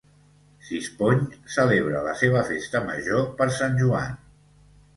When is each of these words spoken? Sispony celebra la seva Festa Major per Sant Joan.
Sispony 0.69 1.21
celebra 1.57 2.01
la 2.09 2.17
seva 2.23 2.43
Festa 2.49 2.83
Major 2.89 3.23
per 3.43 3.51
Sant 3.61 3.81
Joan. 3.85 4.21